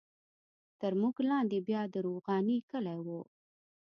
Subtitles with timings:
[0.79, 3.21] تر موږ لاندې بیا د روغاني کلی وو.